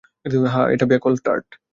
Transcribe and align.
হ্যাঁ, 0.45 0.67
এটা 0.73 0.85
বেকওয়্যাল 0.85 1.17
টার্ট। 1.25 1.47